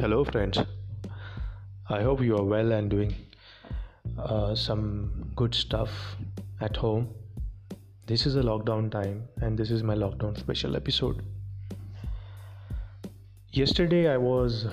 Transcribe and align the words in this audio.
Hello, 0.00 0.24
friends. 0.24 0.58
I 1.90 2.00
hope 2.00 2.22
you 2.22 2.34
are 2.34 2.42
well 2.42 2.72
and 2.72 2.88
doing 2.88 3.14
uh, 4.18 4.54
some 4.54 5.30
good 5.36 5.54
stuff 5.54 5.90
at 6.62 6.74
home. 6.74 7.08
This 8.06 8.24
is 8.24 8.34
a 8.34 8.40
lockdown 8.40 8.90
time, 8.90 9.28
and 9.42 9.58
this 9.58 9.70
is 9.70 9.82
my 9.82 9.94
lockdown 9.94 10.38
special 10.38 10.74
episode. 10.74 11.22
Yesterday, 13.52 14.08
I 14.08 14.16
was 14.16 14.68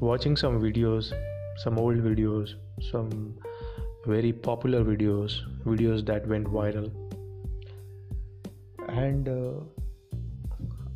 watching 0.00 0.36
some 0.36 0.60
videos, 0.60 1.12
some 1.58 1.78
old 1.78 1.98
videos, 1.98 2.54
some 2.90 3.38
very 4.06 4.32
popular 4.32 4.82
videos, 4.82 5.38
videos 5.64 6.04
that 6.06 6.26
went 6.26 6.48
viral, 6.48 6.90
and 8.88 9.28
uh, 9.28 9.52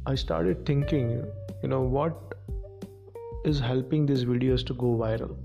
I 0.05 0.17
started 0.17 0.67
thinking, 0.67 1.25
you 1.63 1.69
know, 1.69 1.83
what 1.83 2.35
is 3.49 3.59
helping 3.59 4.07
these 4.07 4.25
videos 4.25 4.65
to 4.67 4.75
go 4.75 4.97
viral? 5.03 5.37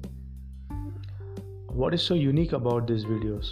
What 1.81 1.93
is 1.93 2.01
so 2.03 2.13
unique 2.13 2.53
about 2.53 2.87
these 2.87 3.05
videos? 3.05 3.51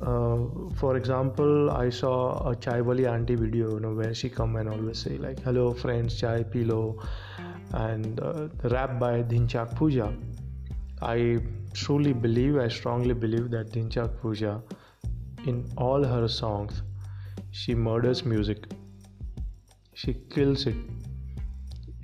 Uh, 0.00 0.74
for 0.76 0.96
example, 0.96 1.70
I 1.70 1.90
saw 1.90 2.50
a 2.50 2.56
chai 2.56 2.80
wali 2.80 3.06
auntie 3.06 3.34
video, 3.34 3.74
you 3.74 3.80
know, 3.80 3.92
where 3.92 4.14
she 4.14 4.30
come 4.30 4.56
and 4.56 4.68
always 4.74 4.98
say 5.06 5.18
like, 5.24 5.42
"Hello 5.48 5.64
friends, 5.82 6.18
chai 6.20 6.36
pilo," 6.54 6.82
and 7.80 8.20
uh, 8.20 8.48
the 8.62 8.70
rap 8.76 8.98
by 8.98 9.12
Dhinchak 9.34 9.74
Pooja. 9.80 10.08
I 11.02 11.18
truly 11.74 12.12
believe, 12.12 12.56
I 12.56 12.68
strongly 12.68 13.14
believe 13.26 13.50
that 13.50 13.72
Dhinchak 13.76 14.16
Pooja, 14.22 14.62
in 15.46 15.60
all 15.76 16.08
her 16.14 16.26
songs, 16.28 16.82
she 17.50 17.74
murders 17.74 18.24
music. 18.24 18.72
She 19.94 20.14
kills 20.38 20.66
it 20.66 20.76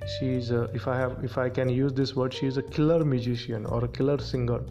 she's 0.07 0.51
a, 0.51 0.63
if 0.73 0.87
i 0.87 0.97
have 0.97 1.23
if 1.23 1.37
i 1.37 1.49
can 1.49 1.69
use 1.69 1.93
this 1.93 2.15
word 2.15 2.33
she's 2.33 2.57
a 2.57 2.63
killer 2.63 3.03
musician 3.03 3.65
or 3.65 3.85
a 3.85 3.87
killer 3.87 4.17
singer. 4.17 4.61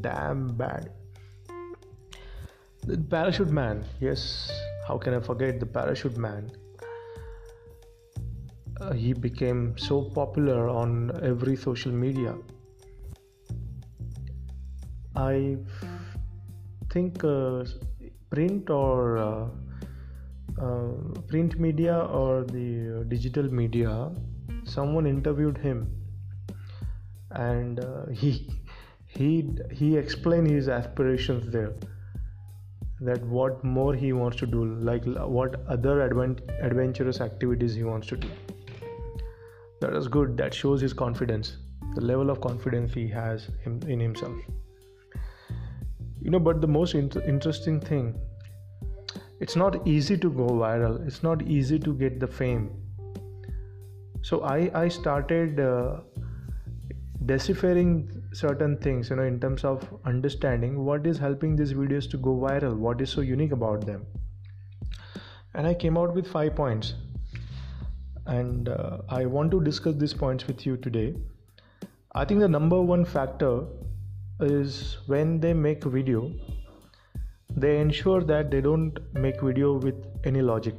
Damn 0.00 0.48
bad. 0.56 0.90
The 2.84 2.96
parachute 2.96 3.50
man. 3.50 3.84
Yes. 4.00 4.50
How 4.86 4.96
can 4.96 5.14
i 5.14 5.20
forget 5.20 5.58
the 5.60 5.66
parachute 5.66 6.16
man? 6.16 6.50
Uh, 8.80 8.92
he 8.92 9.12
became 9.12 9.76
so 9.76 10.02
popular 10.02 10.68
on 10.68 11.10
every 11.22 11.56
social 11.56 11.90
media. 11.90 12.34
I 15.16 15.56
think 16.90 17.24
uh, 17.24 17.64
print 18.30 18.70
or 18.70 19.18
uh, 19.18 19.48
uh, 20.60 21.20
print 21.28 21.58
media 21.58 21.98
or 21.98 22.44
the 22.44 23.04
digital 23.08 23.44
media, 23.52 24.10
someone 24.64 25.06
interviewed 25.06 25.58
him, 25.58 25.90
and 27.30 27.80
uh, 27.80 28.06
he 28.12 28.48
he 29.06 29.48
he 29.70 29.96
explained 29.96 30.48
his 30.48 30.68
aspirations 30.68 31.50
there. 31.52 31.72
That 33.00 33.22
what 33.26 33.62
more 33.62 33.94
he 33.94 34.12
wants 34.12 34.38
to 34.38 34.46
do, 34.46 34.64
like 34.64 35.04
what 35.38 35.60
other 35.68 36.02
advent- 36.02 36.40
adventurous 36.60 37.20
activities 37.20 37.74
he 37.74 37.84
wants 37.84 38.08
to 38.08 38.16
do. 38.16 38.28
That 39.80 39.94
is 39.94 40.08
good. 40.08 40.36
That 40.36 40.52
shows 40.52 40.80
his 40.80 40.92
confidence, 40.92 41.58
the 41.94 42.00
level 42.00 42.30
of 42.30 42.40
confidence 42.40 42.92
he 42.92 43.06
has 43.08 43.48
in 43.64 44.00
himself. 44.00 44.34
You 46.20 46.32
know, 46.32 46.40
but 46.40 46.60
the 46.60 46.66
most 46.66 46.96
inter- 46.96 47.22
interesting 47.22 47.78
thing 47.80 48.18
it's 49.40 49.56
not 49.56 49.86
easy 49.86 50.16
to 50.18 50.30
go 50.30 50.46
viral. 50.48 51.06
It's 51.06 51.22
not 51.22 51.42
easy 51.42 51.78
to 51.78 51.94
get 51.94 52.18
the 52.20 52.26
fame. 52.26 52.70
So 54.22 54.40
i 54.52 54.70
i 54.78 54.88
started 54.88 55.60
uh, 55.60 56.00
deciphering 57.26 57.92
certain 58.40 58.76
things 58.86 59.10
you 59.10 59.16
know 59.16 59.26
in 59.30 59.38
terms 59.44 59.64
of 59.70 59.84
understanding 60.10 60.74
what 60.88 61.06
is 61.12 61.18
helping 61.24 61.54
these 61.60 61.72
videos 61.80 62.08
to 62.14 62.18
go 62.26 62.34
viral 62.44 62.76
what 62.86 63.00
is 63.06 63.10
so 63.10 63.20
unique 63.20 63.52
about 63.52 63.86
them. 63.86 64.06
And 65.54 65.66
i 65.66 65.74
came 65.74 65.96
out 65.96 66.14
with 66.14 66.26
five 66.36 66.54
points. 66.56 66.94
And 68.26 68.68
uh, 68.68 68.98
i 69.08 69.24
want 69.24 69.52
to 69.52 69.60
discuss 69.70 69.94
these 70.04 70.14
points 70.14 70.46
with 70.46 70.66
you 70.66 70.76
today. 70.76 71.08
I 72.12 72.24
think 72.24 72.40
the 72.40 72.48
number 72.48 72.80
one 72.82 73.04
factor 73.04 73.52
is 74.40 74.98
when 75.06 75.40
they 75.40 75.52
make 75.52 75.84
a 75.84 75.90
video 75.90 76.32
they 77.60 77.78
ensure 77.78 78.22
that 78.22 78.50
they 78.50 78.60
don't 78.60 78.98
make 79.14 79.40
video 79.40 79.78
with 79.78 79.94
any 80.24 80.42
logic. 80.42 80.74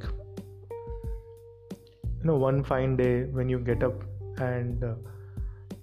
You 2.18 2.24
know 2.24 2.36
one 2.36 2.62
fine 2.62 2.96
day 2.96 3.24
when 3.24 3.48
you 3.48 3.58
get 3.58 3.82
up 3.82 4.04
and 4.38 4.84
uh, 4.84 4.94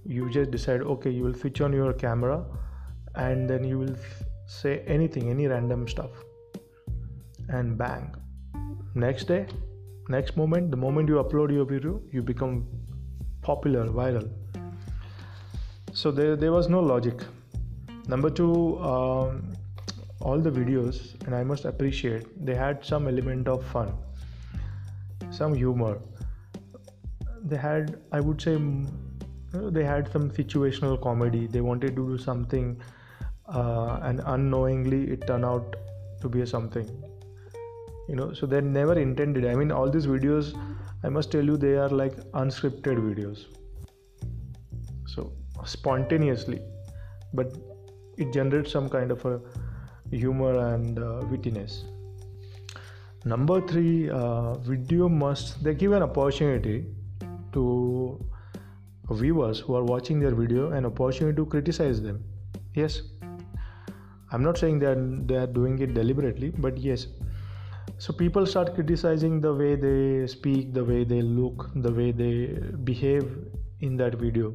you 0.06 0.30
just 0.30 0.52
decide 0.52 0.82
okay 0.82 1.10
you 1.10 1.24
will 1.24 1.34
switch 1.34 1.62
on 1.62 1.74
your 1.74 1.94
camera 1.94 2.46
and 3.16 3.50
then 3.50 3.64
you 3.64 3.80
will 3.80 3.96
say 4.46 4.80
anything 4.88 5.30
any 5.30 5.48
random 5.48 5.88
stuff. 5.88 6.12
And 7.50 7.78
bang. 7.78 8.16
Next 8.96 9.26
day 9.26 9.46
next 10.10 10.38
moment 10.38 10.72
the 10.72 10.78
moment 10.78 11.10
you 11.10 11.16
upload 11.16 11.52
your 11.52 11.66
video 11.66 12.02
you 12.12 12.22
become 12.22 12.66
popular 13.42 13.88
viral. 13.88 14.30
So 15.94 16.12
there, 16.12 16.36
there 16.36 16.52
was 16.52 16.70
no 16.70 16.80
logic. 16.80 17.24
Number 18.08 18.30
two 18.30 18.78
um, 18.80 19.57
all 20.28 20.46
the 20.50 20.54
videos 20.60 21.02
and 21.26 21.36
i 21.40 21.44
must 21.54 21.66
appreciate 21.72 22.30
they 22.50 22.56
had 22.66 22.86
some 22.92 23.08
element 23.14 23.48
of 23.56 23.66
fun 23.76 23.92
some 25.32 25.54
humor. 25.54 26.00
They 27.44 27.58
had 27.58 28.00
i 28.12 28.20
would 28.20 28.42
say 28.42 28.58
they 29.54 29.84
had 29.84 30.12
some 30.12 30.30
situational 30.30 31.02
comedy. 31.02 31.48
They 31.48 31.62
wanted 31.62 31.96
to 31.96 32.08
do 32.08 32.18
something 32.18 32.82
uh, 33.48 34.00
and 34.02 34.22
unknowingly 34.26 35.04
it 35.12 35.28
turned 35.28 35.46
out 35.46 35.76
to 36.22 36.30
be 36.30 36.42
a 36.42 36.48
something. 36.48 36.90
You 38.10 38.16
know 38.16 38.34
so 38.34 38.46
they 38.46 38.62
never 38.62 38.98
intended. 39.00 39.46
I 39.46 39.56
mean 39.56 39.72
all 39.72 39.90
these 39.90 40.08
videos 40.08 40.58
i 41.04 41.10
must 41.10 41.32
tell 41.32 41.46
you 41.52 41.58
they 41.58 41.76
are 41.86 41.90
like 41.90 42.16
unscripted 42.44 43.02
videos. 43.08 43.46
So 45.06 45.32
spontaneously. 45.66 46.62
But 47.34 47.56
it 48.18 48.34
generates 48.34 48.72
some 48.72 48.90
kind 48.90 49.12
of 49.12 49.26
a 49.26 49.40
humor 50.12 50.58
and 50.74 51.00
uh, 51.00 51.22
wittiness. 51.32 51.84
Number 53.26 53.60
three 53.60 54.10
uh, 54.10 54.54
video 54.60 55.10
must 55.10 55.64
they 55.64 55.74
give 55.76 55.92
an 55.92 56.04
opportunity 56.04 56.86
to 57.54 58.26
viewers 59.12 59.60
who 59.60 59.76
are 59.76 59.84
watching 59.84 60.20
their 60.20 60.36
video 60.36 60.72
an 60.72 60.86
opportunity 60.86 61.36
to 61.36 61.46
criticize 61.46 62.02
them. 62.02 62.24
Yes. 62.74 63.02
I'm 64.32 64.44
not 64.44 64.58
saying 64.58 64.80
that 64.80 65.28
they 65.28 65.36
are 65.36 65.48
doing 65.48 65.80
it 65.80 65.94
deliberately 65.94 66.52
but 66.58 66.78
yes. 66.78 67.08
So 67.98 68.14
people 68.14 68.46
start 68.46 68.76
criticizing 68.76 69.42
the 69.42 69.54
way 69.54 69.76
they 69.76 70.28
speak 70.28 70.74
the 70.74 70.84
way 70.84 71.04
they 71.04 71.22
look 71.22 71.70
the 71.76 71.92
way 71.92 72.12
they 72.12 72.60
behave 72.84 73.30
in 73.82 73.98
that 73.98 74.16
video. 74.16 74.54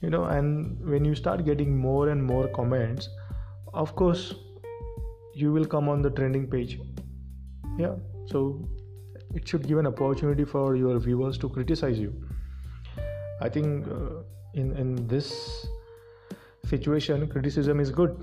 You 0.00 0.10
know 0.10 0.24
and 0.24 0.84
when 0.88 1.04
you 1.04 1.14
start 1.14 1.44
getting 1.44 1.76
more 1.76 2.08
and 2.08 2.24
more 2.24 2.48
comments 2.48 3.08
of 3.72 3.94
course 3.94 4.34
you 5.34 5.52
will 5.52 5.66
come 5.66 5.88
on 5.88 6.02
the 6.02 6.10
trending 6.10 6.46
page. 6.50 6.78
Yeah 7.78 7.94
so 8.26 8.68
it 9.34 9.46
should 9.46 9.66
give 9.66 9.78
an 9.78 9.86
opportunity 9.86 10.44
for 10.44 10.76
your 10.76 10.98
viewers 10.98 11.38
to 11.38 11.48
criticize 11.48 11.98
you. 11.98 12.12
I 13.40 13.48
think 13.48 13.86
uh, 13.88 14.22
in 14.54 14.72
in 14.76 15.06
this 15.08 15.66
situation 16.64 17.28
criticism 17.28 17.80
is 17.80 17.90
good. 17.90 18.16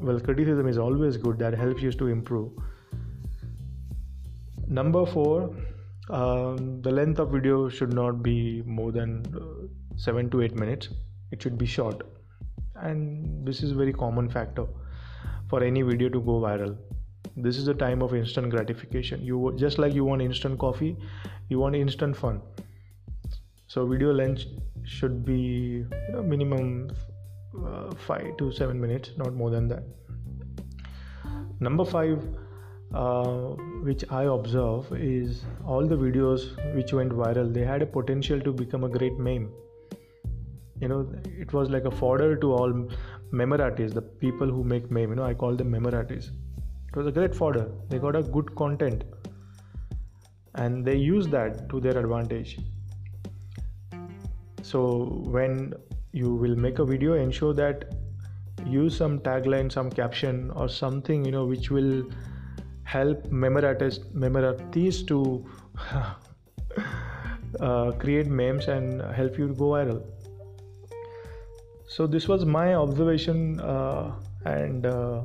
Well 0.00 0.20
criticism 0.20 0.68
is 0.68 0.78
always 0.86 1.16
good 1.16 1.38
that 1.38 1.54
helps 1.54 1.82
you 1.82 1.92
to 1.92 2.08
improve. 2.08 2.52
Number 4.66 5.06
4 5.06 5.54
um, 6.10 6.82
the 6.82 6.90
length 6.90 7.18
of 7.18 7.30
video 7.30 7.68
should 7.68 7.92
not 7.94 8.22
be 8.22 8.62
more 8.66 8.92
than 8.92 9.12
uh, 9.34 9.66
7 9.96 10.28
to 10.30 10.42
8 10.42 10.54
minutes. 10.54 10.88
It 11.30 11.42
should 11.42 11.56
be 11.56 11.66
short 11.66 12.02
and 12.84 13.46
this 13.46 13.62
is 13.62 13.72
very 13.72 13.92
common 13.92 14.28
factor 14.28 14.66
for 15.48 15.62
any 15.62 15.82
video 15.82 16.08
to 16.08 16.20
go 16.20 16.40
viral. 16.40 16.76
This 17.36 17.56
is 17.56 17.66
the 17.66 17.74
time 17.74 18.02
of 18.02 18.14
instant 18.14 18.50
gratification. 18.50 19.24
You 19.24 19.54
just 19.56 19.78
like 19.78 19.94
you 19.94 20.04
want 20.04 20.22
instant 20.22 20.58
coffee 20.58 20.96
you 21.48 21.58
want 21.58 21.76
instant 21.76 22.16
fun. 22.16 22.40
So 23.66 23.86
video 23.86 24.12
length 24.12 24.44
should 24.84 25.24
be 25.24 25.34
you 25.34 26.12
know, 26.12 26.22
minimum 26.22 26.90
uh, 27.66 27.94
5 28.06 28.36
to 28.38 28.52
7 28.52 28.80
minutes 28.80 29.10
not 29.16 29.34
more 29.34 29.50
than 29.50 29.68
that. 29.68 29.82
Number 31.60 31.84
5 31.84 32.22
uh, 32.94 33.24
which 33.82 34.04
i 34.10 34.22
observe 34.24 34.92
is 34.92 35.44
all 35.66 35.86
the 35.86 35.96
videos 35.96 36.42
which 36.74 36.92
went 36.92 37.12
viral 37.12 37.52
they 37.52 37.64
had 37.64 37.82
a 37.82 37.86
potential 37.86 38.40
to 38.40 38.52
become 38.52 38.84
a 38.84 38.88
great 38.88 39.18
meme 39.18 39.48
you 40.84 40.92
know 40.94 41.02
it 41.44 41.52
was 41.58 41.76
like 41.76 41.92
a 41.92 41.94
fodder 42.00 42.30
to 42.46 42.54
all 42.60 42.72
memeratis 43.42 44.00
the 44.00 44.06
people 44.24 44.56
who 44.56 44.64
make 44.74 44.90
meme 44.96 45.14
you 45.16 45.20
know 45.20 45.30
i 45.32 45.36
call 45.44 45.62
them 45.62 45.78
memeratis 45.78 46.32
it 46.94 46.98
was 46.98 47.08
a 47.08 47.10
great 47.10 47.34
fodder. 47.34 47.72
They 47.88 47.98
got 47.98 48.14
a 48.14 48.22
good 48.22 48.54
content. 48.54 49.02
And 50.54 50.84
they 50.84 50.94
use 50.94 51.26
that 51.26 51.68
to 51.70 51.80
their 51.80 51.98
advantage. 51.98 52.60
So 54.62 55.20
when 55.24 55.74
you 56.12 56.32
will 56.32 56.54
make 56.54 56.78
a 56.78 56.84
video 56.84 57.14
ensure 57.14 57.52
that 57.54 57.96
use 58.64 58.96
some 58.96 59.18
tagline 59.18 59.72
some 59.72 59.90
caption 59.90 60.50
or 60.52 60.68
something 60.68 61.24
you 61.24 61.32
know 61.32 61.44
which 61.44 61.70
will 61.70 62.04
help 62.84 63.26
memorities 63.30 63.98
memorities 64.14 65.02
to 65.02 65.44
uh, 67.60 67.90
create 67.98 68.28
memes 68.28 68.68
and 68.68 69.02
help 69.12 69.36
you 69.36 69.48
go 69.48 69.70
viral 69.72 70.02
so 71.94 72.06
this 72.08 72.26
was 72.26 72.44
my 72.44 72.74
observation 72.74 73.60
uh, 73.60 74.10
and 74.52 74.86
uh, 74.86 75.22